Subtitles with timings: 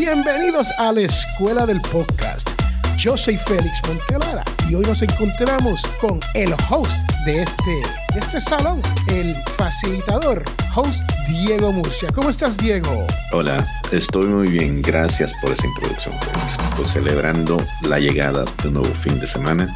[0.00, 2.48] Bienvenidos a la Escuela del Podcast.
[2.96, 6.90] Yo soy Félix Montelara y hoy nos encontramos con el host
[7.26, 7.82] de este,
[8.16, 10.42] este salón, el facilitador,
[10.74, 12.08] host Diego Murcia.
[12.14, 13.06] ¿Cómo estás, Diego?
[13.32, 14.80] Hola, estoy muy bien.
[14.80, 16.56] Gracias por esa introducción, Félix.
[16.78, 19.68] Pues celebrando la llegada de un nuevo fin de semana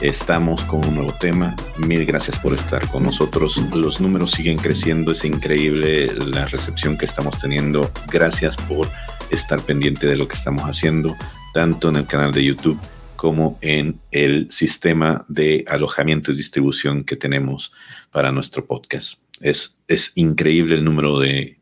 [0.00, 1.54] Estamos con un nuevo tema.
[1.78, 3.56] Mil gracias por estar con nosotros.
[3.72, 5.12] Los números siguen creciendo.
[5.12, 7.90] Es increíble la recepción que estamos teniendo.
[8.08, 8.86] Gracias por
[9.30, 11.14] estar pendiente de lo que estamos haciendo,
[11.52, 12.78] tanto en el canal de YouTube
[13.16, 17.72] como en el sistema de alojamiento y distribución que tenemos
[18.10, 19.18] para nuestro podcast.
[19.40, 21.58] Es, es increíble el número de,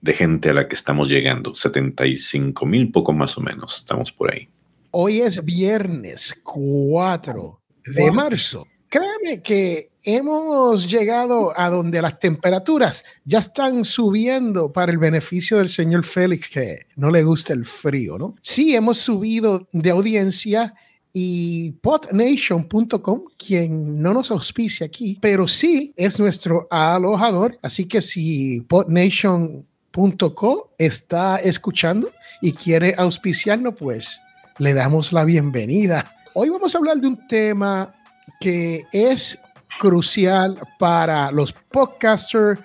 [0.00, 1.54] de gente a la que estamos llegando.
[1.54, 3.78] 75 mil, poco más o menos.
[3.78, 4.48] Estamos por ahí.
[4.90, 8.66] Hoy es viernes 4 de marzo.
[8.88, 15.68] Créame que hemos llegado a donde las temperaturas ya están subiendo para el beneficio del
[15.68, 18.34] señor Félix, que no le gusta el frío, ¿no?
[18.40, 20.74] Sí, hemos subido de audiencia
[21.12, 27.58] y potnation.com, quien no nos auspicia aquí, pero sí es nuestro alojador.
[27.60, 34.22] Así que si potnation.com está escuchando y quiere auspiciarnos, pues
[34.58, 36.10] le damos la bienvenida.
[36.32, 37.94] Hoy vamos a hablar de un tema
[38.40, 39.38] que es
[39.78, 42.60] crucial para los podcasters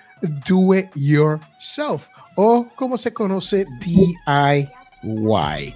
[0.46, 5.74] do it yourself o como se conoce DIY.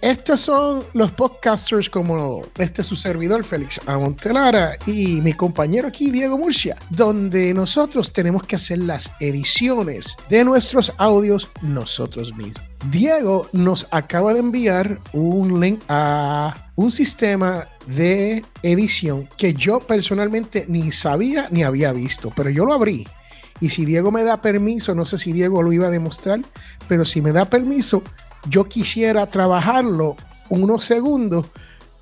[0.00, 6.38] Estos son los podcasters como este su servidor Félix Amontelara y mi compañero aquí Diego
[6.38, 12.62] Murcia, donde nosotros tenemos que hacer las ediciones de nuestros audios nosotros mismos.
[12.92, 20.64] Diego nos acaba de enviar un link a un sistema de edición que yo personalmente
[20.68, 23.04] ni sabía ni había visto, pero yo lo abrí.
[23.60, 26.40] Y si Diego me da permiso, no sé si Diego lo iba a demostrar,
[26.86, 28.04] pero si me da permiso,
[28.48, 30.16] yo quisiera trabajarlo
[30.48, 31.46] unos segundos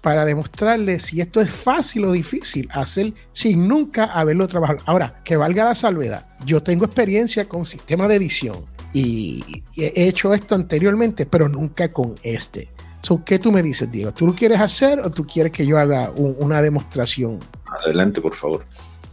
[0.00, 4.78] para demostrarle si esto es fácil o difícil hacer sin nunca haberlo trabajado.
[4.86, 10.32] Ahora, que valga la salvedad, yo tengo experiencia con sistema de edición y he hecho
[10.32, 12.68] esto anteriormente, pero nunca con este.
[13.02, 14.12] So, ¿Qué tú me dices, Diego?
[14.12, 17.38] ¿Tú lo quieres hacer o tú quieres que yo haga una demostración?
[17.84, 18.64] Adelante, por favor.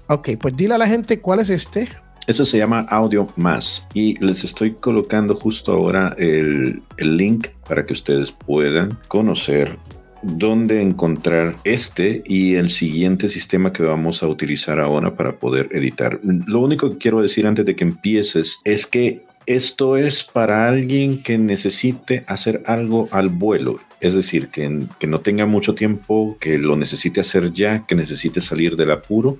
[0.07, 1.89] Ok, pues dile a la gente cuál es este.
[2.25, 7.85] Eso se llama Audio Más y les estoy colocando justo ahora el, el link para
[7.85, 9.77] que ustedes puedan conocer
[10.21, 16.19] dónde encontrar este y el siguiente sistema que vamos a utilizar ahora para poder editar.
[16.23, 21.21] Lo único que quiero decir antes de que empieces es que esto es para alguien
[21.21, 26.57] que necesite hacer algo al vuelo, es decir, que, que, no tenga mucho tiempo, que
[26.57, 29.37] lo necesite hacer ya, que necesite salir del apuro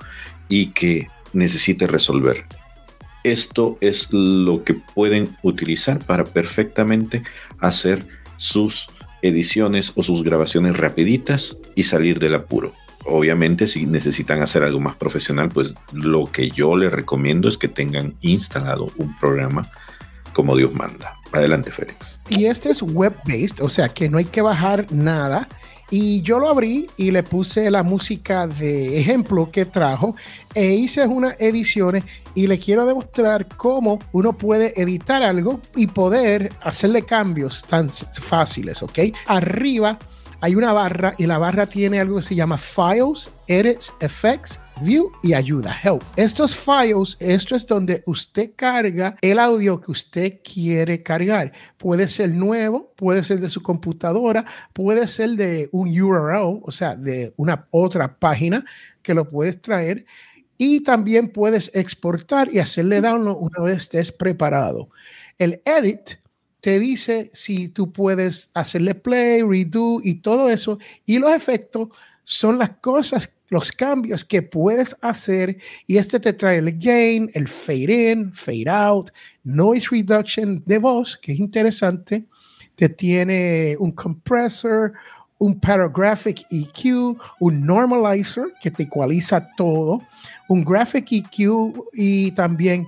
[0.50, 2.44] y que necesite resolver.
[3.24, 7.24] Esto es lo que pueden utilizar para perfectamente
[7.60, 8.06] hacer
[8.38, 8.88] sus
[9.22, 12.74] ediciones o sus grabaciones rapiditas y salir del apuro.
[13.06, 17.68] Obviamente, si necesitan hacer algo más profesional, pues lo que yo les recomiendo es que
[17.68, 19.70] tengan instalado un programa
[20.34, 21.16] como Dios manda.
[21.32, 22.20] Adelante, Félix.
[22.30, 25.48] Y este es web-based, o sea que no hay que bajar nada
[25.96, 30.16] y yo lo abrí y le puse la música de ejemplo que trajo
[30.56, 36.52] e hice unas ediciones y le quiero demostrar cómo uno puede editar algo y poder
[36.64, 38.98] hacerle cambios tan fáciles, ¿ok?
[39.28, 40.00] Arriba
[40.42, 45.12] hay una barra y la barra tiene algo que se llama Files, Edits, Effects, View
[45.22, 46.02] y Ayuda, Help.
[46.16, 51.54] Estos files, esto es donde usted carga el audio que usted quiere cargar.
[51.78, 56.96] Puede ser nuevo, puede ser de su computadora, puede ser de un URL, o sea,
[56.96, 58.66] de una otra página
[59.02, 60.06] que lo puedes traer.
[60.58, 64.90] Y también puedes exportar y hacerle download una vez estés preparado.
[65.38, 66.18] El edit
[66.62, 70.80] te dice si tú puedes hacerle play, redo y todo eso.
[71.06, 71.90] Y los efectos
[72.24, 75.58] son las cosas, los cambios que puedes hacer.
[75.88, 79.10] Y este te trae el gain, el fade in, fade out,
[79.44, 82.26] noise reduction de voz, que es interesante.
[82.76, 84.94] Te tiene un compressor,
[85.38, 90.02] un paragraphic EQ, un normalizer que te ecualiza todo,
[90.48, 92.88] un graphic EQ y también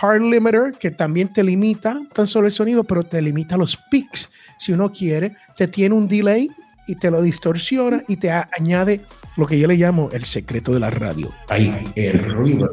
[0.00, 4.30] hard limiter, que también te limita tan solo el sonido, pero te limita los peaks.
[4.58, 6.50] Si uno quiere, te tiene un delay
[6.86, 9.00] y te lo distorsiona y te añade
[9.36, 11.30] lo que yo le llamo el secreto de la radio.
[11.48, 12.70] Ahí, el ruido.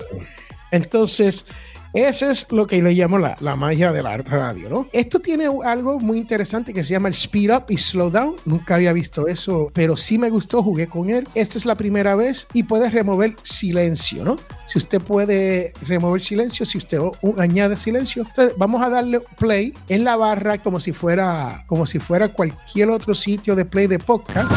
[0.71, 1.45] Entonces,
[1.94, 4.88] Eso es lo que le llamo la, la, magia de la radio, ¿no?
[4.94, 8.36] Esto tiene algo muy interesante que se llama el speed up y slow down.
[8.45, 11.27] Nunca había visto eso, pero sí me gustó, jugué con él.
[11.33, 14.38] Esta es la primera vez y puedes remover silencio, ¿no?
[14.68, 17.00] Si usted puede remover silencio, si usted
[17.38, 22.00] añade silencio, entonces vamos a darle play en la barra como si fuera como si
[22.00, 24.51] fuera cualquier otro sitio de play de podcast,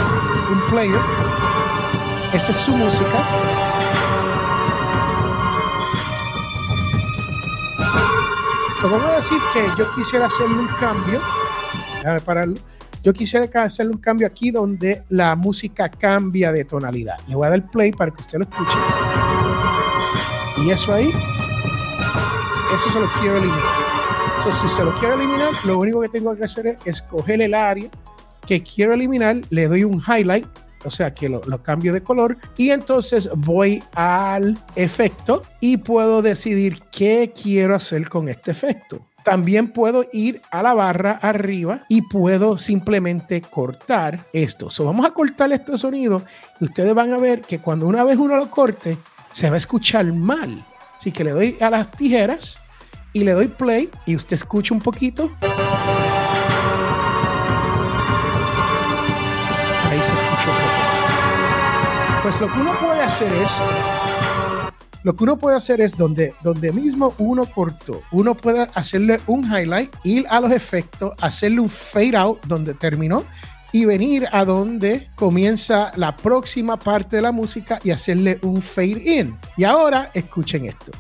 [0.51, 1.01] un player.
[2.35, 3.72] Esta es su música
[8.91, 11.21] vamos a decir que yo quisiera hacerle un cambio.
[11.97, 12.55] Déjame pararlo.
[13.03, 17.19] Yo quisiera hacerle un cambio aquí donde la música cambia de tonalidad.
[17.27, 18.79] Le voy a dar play para que usted lo escuche.
[20.59, 21.13] Y eso ahí,
[22.75, 23.63] eso se lo quiero eliminar.
[24.37, 27.55] Entonces, si se lo quiero eliminar, lo único que tengo que hacer es escoger el
[27.55, 27.89] área
[28.47, 30.47] que quiero eliminar, le doy un highlight
[30.85, 36.83] o sea que lo, cambio de color y entonces voy al efecto y puedo decidir
[36.91, 39.07] qué quiero hacer con este efecto.
[39.25, 44.69] También puedo ir a la barra arriba y puedo simplemente cortar esto.
[44.69, 46.25] So, vamos a cortar este sonido
[46.61, 48.99] y ustedes van a ver que cuando una vez uno lo corte,
[49.31, 50.67] se va a escuchar mal.
[50.97, 52.59] Así que le doy a las tijeras
[53.13, 55.31] y le doy play y usted escucha un poquito.
[62.23, 63.51] Pues lo que uno puede hacer es
[65.03, 69.45] lo que uno puede hacer es donde, donde mismo uno cortó, uno puede hacerle un
[69.45, 73.25] highlight, ir a los efectos, hacerle un fade out donde terminó
[73.73, 79.03] y venir a donde comienza la próxima parte de la música y hacerle un fade
[79.05, 79.39] in.
[79.57, 80.93] Y ahora escuchen esto.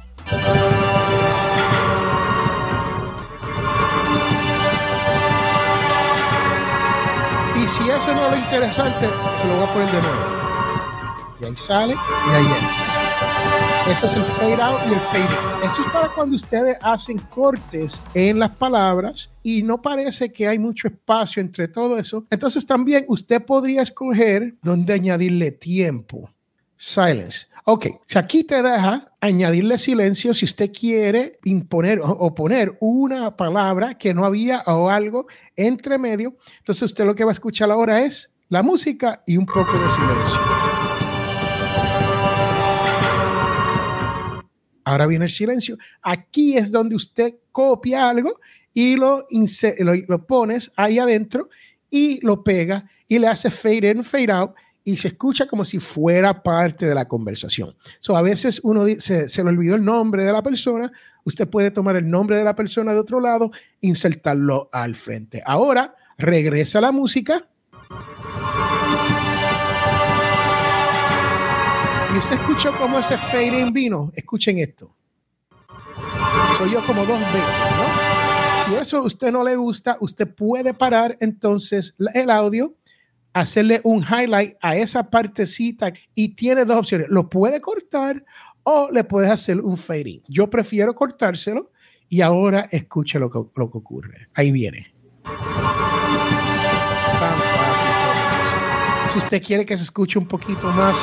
[7.54, 9.06] Y si eso no es lo interesante,
[9.40, 10.42] se lo voy a poner de nuevo
[11.43, 13.91] y ahí sale y ahí entra.
[13.91, 15.65] Ese es el fade out y el fade in.
[15.65, 20.59] Esto es para cuando ustedes hacen cortes en las palabras y no parece que hay
[20.59, 22.25] mucho espacio entre todo eso.
[22.31, 26.31] Entonces también usted podría escoger dónde añadirle tiempo.
[26.77, 27.47] Silence.
[27.65, 33.97] Ok, si aquí te deja añadirle silencio si usted quiere imponer o poner una palabra
[33.99, 38.03] que no había o algo entre medio, entonces usted lo que va a escuchar ahora
[38.03, 40.71] es la música y un poco de silencio.
[44.84, 45.76] Ahora viene el silencio.
[46.02, 48.40] Aquí es donde usted copia algo
[48.75, 49.26] y lo,
[50.08, 51.49] lo, pones ahí adentro
[51.90, 54.52] y lo pega y le hace fade in, fade out
[54.84, 57.76] y se escucha como si fuera parte de la conversación.
[58.00, 60.90] So, a veces uno se, se le olvidó el nombre de la persona,
[61.25, 65.43] usted puede tomar el nombre de la persona de otro lado, insertarlo al frente.
[65.44, 67.46] Ahora regresa la música
[72.14, 74.12] Y usted escuchó cómo ese fading vino.
[74.14, 74.94] Escuchen esto.
[76.59, 78.67] Soy yo como dos veces, ¿no?
[78.67, 82.75] Si eso a usted no le gusta, usted puede parar entonces el audio,
[83.32, 87.09] hacerle un highlight a esa partecita y tiene dos opciones.
[87.09, 88.23] Lo puede cortar
[88.62, 90.20] o le puedes hacer un fading.
[90.29, 91.73] Yo prefiero cortárselo
[92.11, 94.29] y ahora escuche lo que, lo que ocurre.
[94.35, 94.94] Ahí viene.
[99.12, 100.99] Si usted quiere que se escuche un poquito más,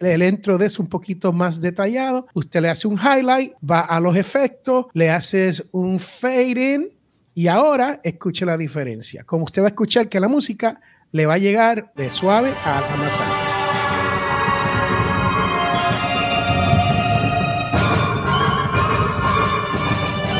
[0.00, 4.00] el intro de eso un poquito más detallado, usted le hace un highlight, va a
[4.00, 6.88] los efectos, le haces un fade in
[7.32, 9.22] y ahora escuche la diferencia.
[9.22, 10.80] Como usted va a escuchar que la música
[11.12, 13.20] le va a llegar de suave a más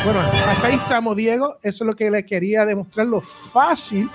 [0.05, 1.59] Bueno, hasta ahí estamos, Diego.
[1.63, 4.11] Eso es lo que le quería demostrar, lo fácil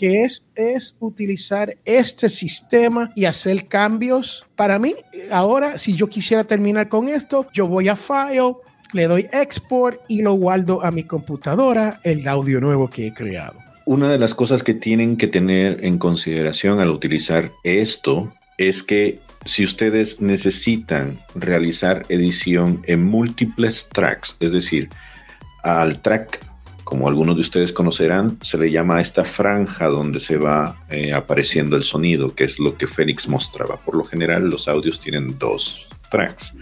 [0.00, 4.42] que es, es utilizar este sistema y hacer cambios.
[4.56, 4.94] Para mí,
[5.30, 8.54] ahora, si yo quisiera terminar con esto, yo voy a File,
[8.94, 13.58] le doy Export y lo guardo a mi computadora, el audio nuevo que he creado.
[13.84, 19.18] Una de las cosas que tienen que tener en consideración al utilizar esto es que
[19.44, 24.88] si ustedes necesitan realizar edición en múltiples tracks, es decir,
[25.62, 26.40] al track
[26.84, 31.12] como algunos de ustedes conocerán, se le llama a esta franja donde se va eh,
[31.12, 33.76] apareciendo el sonido, que es lo que Félix mostraba.
[33.76, 36.54] Por lo general, los audios tienen dos tracks,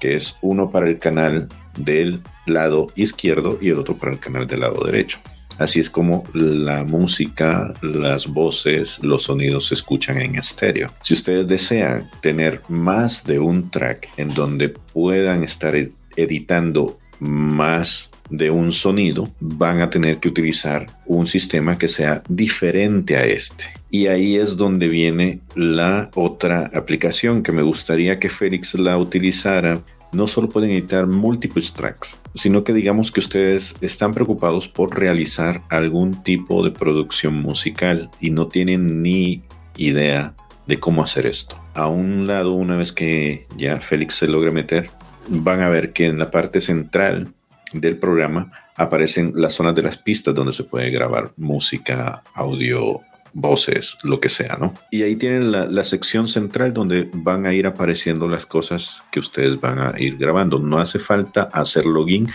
[0.00, 4.46] que es uno para el canal del lado izquierdo y el otro para el canal
[4.46, 5.18] del lado derecho.
[5.58, 10.90] Así es como la música, las voces, los sonidos se escuchan en estéreo.
[11.02, 15.76] Si ustedes desean tener más de un track en donde puedan estar
[16.16, 23.16] editando más de un sonido, van a tener que utilizar un sistema que sea diferente
[23.16, 23.64] a este.
[23.90, 29.80] Y ahí es donde viene la otra aplicación que me gustaría que Félix la utilizara
[30.14, 35.62] no solo pueden editar múltiples tracks, sino que digamos que ustedes están preocupados por realizar
[35.68, 39.42] algún tipo de producción musical y no tienen ni
[39.76, 40.34] idea
[40.66, 41.56] de cómo hacer esto.
[41.74, 44.88] A un lado, una vez que ya Félix se logre meter,
[45.28, 47.32] van a ver que en la parte central
[47.72, 53.00] del programa aparecen las zonas de las pistas donde se puede grabar música, audio,
[53.32, 54.72] voces, lo que sea, ¿no?
[54.90, 59.60] Y ahí tienen la, sección central donde van a ir apareciendo las cosas que ustedes
[59.60, 60.58] van a ir grabando.
[60.60, 62.28] No hace falta hacer login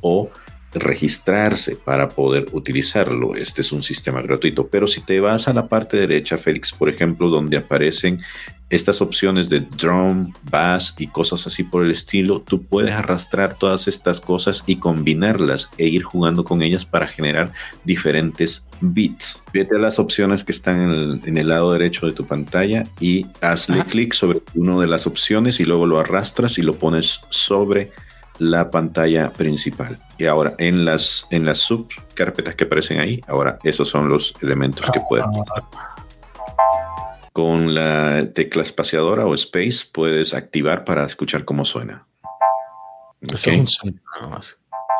[0.00, 0.30] o
[0.78, 3.34] registrarse para poder utilizarlo.
[3.34, 4.68] Este es un sistema gratuito.
[4.68, 8.20] Pero si te vas a la parte derecha, Félix, por ejemplo, donde aparecen
[8.68, 13.86] estas opciones de drum, bass y cosas así por el estilo, tú puedes arrastrar todas
[13.86, 17.52] estas cosas y combinarlas e ir jugando con ellas para generar
[17.84, 19.42] diferentes beats.
[19.52, 23.84] Vete a las opciones que están en el, lado derecho de tu pantalla y hazle
[23.84, 27.92] clic sobre una de las opciones y luego lo arrastras y lo pones sobre
[28.38, 29.98] la pantalla principal.
[30.18, 34.90] Y ahora en las, en las subcarpetas que aparecen ahí, ahora esos son los elementos
[34.90, 35.26] que puedes
[37.32, 42.06] Con la tecla espaciadora o space puedes activar para escuchar cómo suena.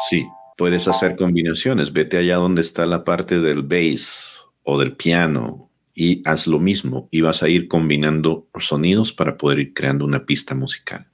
[0.08, 0.26] Sí,
[0.56, 1.92] puedes hacer combinaciones.
[1.92, 5.65] Vete allá donde está la parte del bass o del piano
[5.98, 10.26] y haz lo mismo y vas a ir combinando sonidos para poder ir creando una
[10.26, 11.06] pista musical.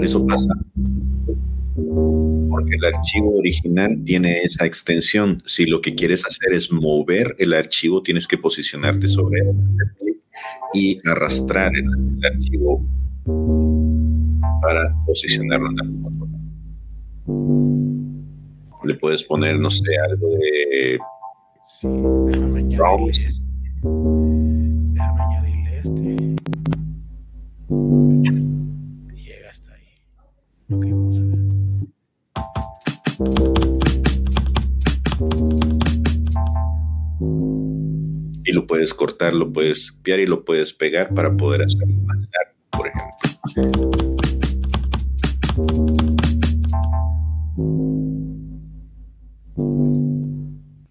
[0.00, 0.54] Eso pasa
[2.50, 5.42] porque el archivo original tiene esa extensión.
[5.44, 9.56] Si lo que quieres hacer es mover el archivo, tienes que posicionarte sobre él
[10.74, 12.84] y arrastrar el, archivo
[14.62, 16.26] para posicionarlo en la forma.
[18.84, 20.98] Le puedes poner, no sé, algo de
[21.70, 23.28] Sí, déjame añadirle este.
[24.94, 26.16] Déjame añadirle este.
[29.14, 29.88] Llega hasta ahí.
[30.70, 31.38] Ok, vamos a ver.
[38.46, 42.16] Y lo puedes cortar, lo puedes copiar y lo puedes pegar para poder hacerlo más
[42.16, 43.07] largo, por ejemplo.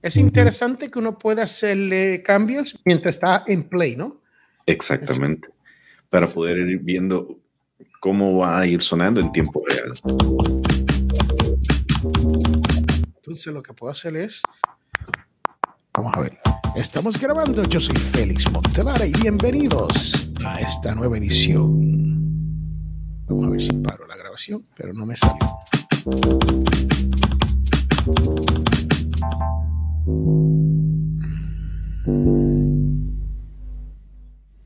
[0.01, 4.21] Es interesante que uno pueda hacerle cambios mientras está en play, ¿no?
[4.65, 5.49] Exactamente.
[6.09, 7.39] Para poder ir viendo
[7.99, 9.91] cómo va a ir sonando en tiempo real.
[13.15, 14.41] Entonces lo que puedo hacer es,
[15.93, 16.39] vamos a ver,
[16.75, 22.06] estamos grabando, yo soy Félix Montelara y bienvenidos a esta nueva edición.
[23.27, 25.37] Vamos a ver si paro la grabación, pero no me salió.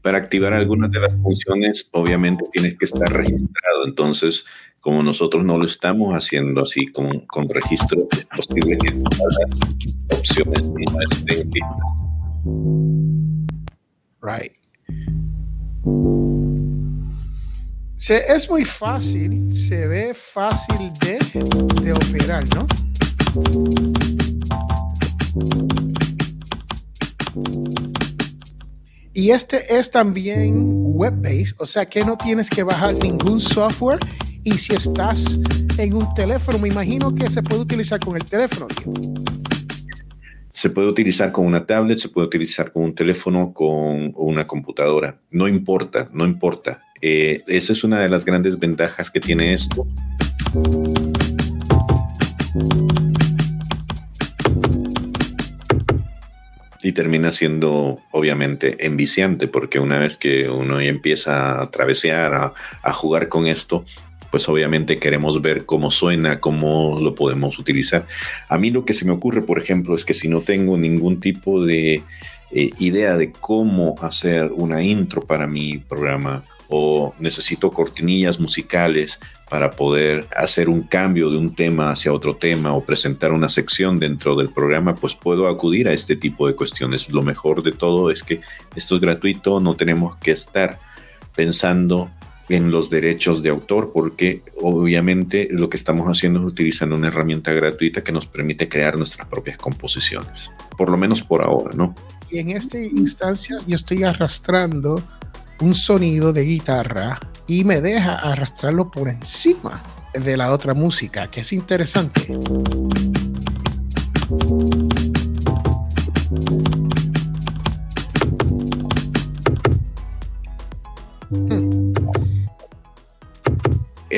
[0.04, 3.86] Para activar algunas de las funciones, obviamente tienes que estar registrado.
[3.86, 4.46] Entonces,
[4.80, 10.70] como nosotros no lo estamos haciendo así con, con registro, es posible que las opciones
[10.70, 12.02] no estén listas.
[14.22, 14.54] Right.
[18.02, 21.20] Se, es muy fácil, se ve fácil de,
[21.84, 22.66] de operar, ¿no?
[29.14, 34.00] Y este es también web-based, o sea que no tienes que bajar ningún software.
[34.44, 35.38] Y si estás
[35.78, 38.66] en un teléfono, me imagino que se puede utilizar con el teléfono.
[40.54, 45.18] Se puede utilizar con una tablet, se puede utilizar con un teléfono, con una computadora.
[45.32, 46.84] No importa, no importa.
[47.02, 49.88] Eh, esa es una de las grandes ventajas que tiene esto
[56.84, 62.54] y termina siendo obviamente enviciante porque una vez que uno empieza a travesear,
[62.84, 63.86] a, jugar con esto,
[64.32, 68.08] pues obviamente queremos ver cómo suena, cómo lo podemos utilizar.
[68.48, 71.20] A mí lo que se me ocurre, por ejemplo, es que si no tengo ningún
[71.20, 72.02] tipo de
[72.52, 79.20] eh, idea de cómo hacer una intro para mi programa o necesito cortinillas musicales
[79.50, 84.00] para poder hacer un cambio de un tema hacia otro tema o presentar una sección
[84.00, 87.10] dentro del programa, pues puedo acudir a este tipo de cuestiones.
[87.10, 88.40] Lo mejor de todo es que
[88.78, 90.80] esto es gratuito, no tenemos que estar
[91.36, 92.10] pensando
[92.52, 97.54] en los derechos de autor, porque obviamente lo que estamos haciendo es utilizando una herramienta
[97.54, 101.96] gratuita que nos permite crear nuestras propias composiciones, por lo menos por ahora, ¿no?
[102.30, 105.02] Y en esta instancia yo estoy arrastrando
[105.62, 109.82] un sonido de guitarra y me deja arrastrarlo por encima
[110.14, 112.38] de la otra música, que es interesante.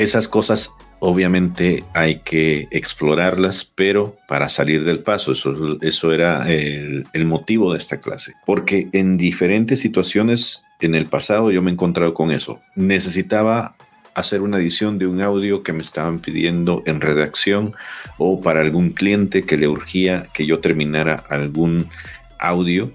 [0.04, 0.70] Esas cosas
[1.00, 7.72] obviamente hay que explorarlas, pero para salir del paso, eso, eso era el, el, motivo
[7.72, 12.30] de esta clase, porque en diferentes situaciones en el pasado yo me he encontrado con
[12.30, 12.60] eso.
[12.74, 13.76] Necesitaba
[14.14, 17.74] hacer una edición de un audio que me estaban pidiendo en redacción
[18.16, 21.88] o para algún cliente que le urgía que yo terminara algún
[22.38, 22.92] audio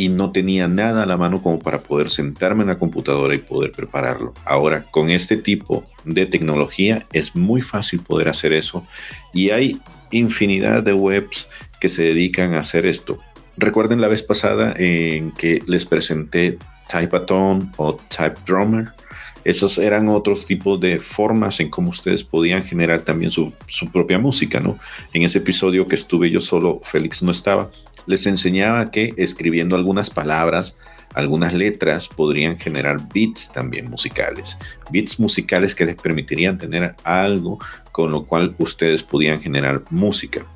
[0.00, 3.38] y no tenía nada a la mano como para poder sentarme en la computadora y
[3.38, 4.32] poder prepararlo.
[4.46, 8.86] Ahora, con este tipo de tecnología es muy fácil poder hacer eso
[9.34, 9.78] y hay
[10.10, 11.48] infinidad de webs
[11.82, 13.18] que se dedican a hacer esto.
[13.58, 16.56] Recuerden la vez pasada en que les presenté
[16.88, 18.88] Typeaton o Type Drummer
[19.44, 23.52] esos eran otros tipos de formas en cómo ustedes podían generar también su,
[23.92, 24.78] propia música, ¿no?
[25.14, 27.70] En ese episodio que estuve yo solo, Félix no estaba,
[28.06, 30.76] les enseñaba que escribiendo algunas palabras,
[31.14, 34.56] algunas letras podrían generar beats también musicales,
[34.90, 37.58] beats musicales que les permitirían tener algo
[37.92, 40.46] con lo cual ustedes podían generar música.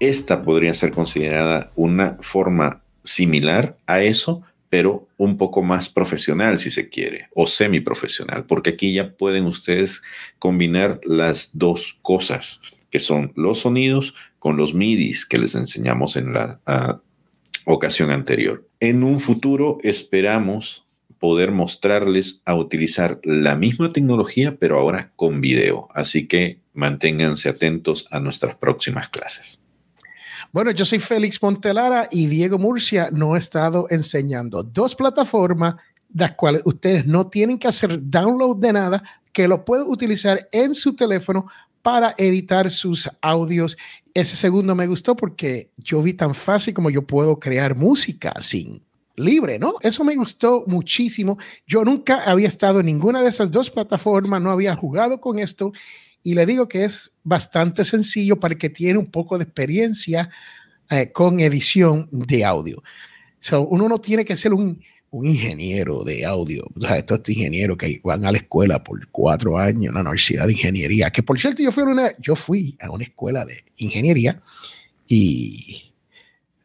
[0.00, 6.70] Esta podría ser considerada una forma similar a eso, pero un poco más profesional si
[6.70, 10.02] se quiere, o semiprofesional, porque aquí ya pueden ustedes
[10.38, 12.60] combinar las dos cosas,
[12.92, 16.60] que son los sonidos con los MIDIs que les enseñamos en la
[17.64, 18.68] ocasión anterior.
[18.78, 20.86] En un futuro esperamos
[21.18, 25.88] poder mostrarles a utilizar la misma tecnología, pero ahora con video.
[25.94, 29.60] Así que manténganse atentos a nuestras próximas clases.
[30.52, 35.76] Bueno, yo soy Félix Montelara y Diego Murcia no ha estado enseñando dos plataformas
[36.14, 40.74] las cuales ustedes no tienen que hacer download de nada, que lo pueden utilizar en
[40.74, 41.46] su teléfono
[41.82, 43.76] para editar sus audios.
[44.14, 48.82] Ese segundo me gustó porque yo vi tan fácil como yo puedo crear música sin
[49.16, 49.74] libre, ¿no?
[49.80, 51.38] Eso me gustó muchísimo.
[51.66, 55.72] Yo nunca había estado en ninguna de esas dos plataformas, no había jugado con esto
[56.22, 60.30] y le digo que es bastante sencillo para que tiene un poco de experiencia
[60.88, 62.82] eh, con edición de audio.
[63.40, 64.80] So, uno no tiene que ser un,
[65.12, 66.66] un ingeniero de audio.
[66.74, 70.46] O sea, estos ingenieros que van a la escuela por cuatro años en la Universidad
[70.46, 71.10] de Ingeniería.
[71.10, 74.42] Que por cierto, yo fui a una, yo fui a una escuela de ingeniería
[75.06, 75.92] y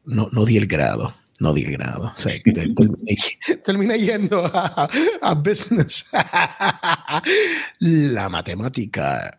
[0.05, 2.11] no, no di el grado no di el grado.
[2.15, 2.33] O sea,
[3.63, 4.89] terminé, yendo a,
[5.21, 6.03] a, business.
[7.79, 9.37] la matemática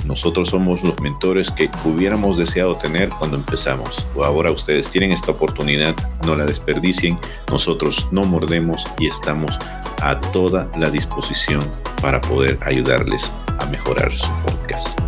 [0.05, 4.07] Nosotros somos los mentores que hubiéramos deseado tener cuando empezamos.
[4.23, 5.95] Ahora ustedes tienen esta oportunidad,
[6.27, 7.19] no la desperdicien.
[7.51, 9.59] Nosotros no mordemos y estamos
[10.03, 11.61] a toda la disposición
[12.03, 15.01] para poder ayudarles a mejorar su podcast.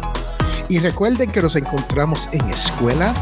[0.68, 3.14] Y recuerden que nos encontramos en escuela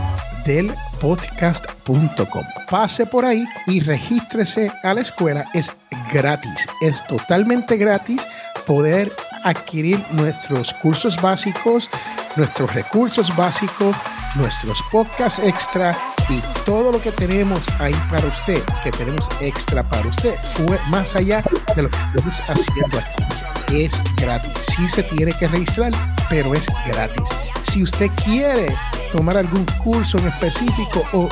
[0.46, 2.44] del podcast.com.
[2.70, 5.44] Pase por ahí y regístrese a la escuela.
[5.54, 5.74] Es
[6.12, 8.22] gratis, es totalmente gratis
[8.66, 9.12] poder
[9.44, 11.88] adquirir nuestros cursos básicos,
[12.36, 13.94] nuestros recursos básicos,
[14.34, 15.96] nuestros podcasts extra
[16.28, 21.14] y todo lo que tenemos ahí para usted, que tenemos extra para usted, fue más
[21.14, 21.42] allá
[21.76, 23.84] de lo que estamos haciendo aquí.
[23.84, 24.52] es gratis.
[24.74, 25.92] Sí se tiene que registrar,
[26.28, 27.28] pero es gratis.
[27.62, 28.74] Si usted quiere
[29.12, 31.28] tomar algún curso en específico o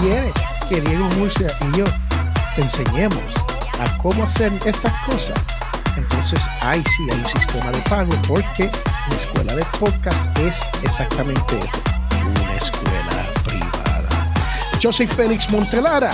[0.00, 0.32] quiere
[0.68, 1.84] que Diego Murcia y yo
[2.56, 3.34] te enseñemos
[3.78, 5.38] a cómo hacer estas cosas,
[5.96, 8.70] entonces ahí sí hay un sistema de pago porque
[9.10, 11.82] la escuela de podcast es exactamente eso,
[12.42, 14.32] una escuela privada.
[14.80, 16.10] Yo soy Félix Montelara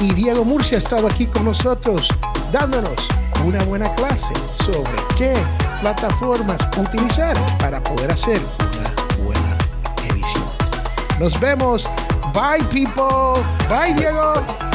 [0.00, 2.08] y Diego Murcia ha estado aquí con nosotros
[2.52, 3.08] dándonos
[3.44, 5.32] una buena clase sobre qué
[5.80, 9.56] plataformas utilizar para poder hacer una buena
[10.08, 10.50] edición.
[11.20, 11.88] Nos vemos.
[12.34, 13.40] Bye people.
[13.68, 14.65] Bye Diego.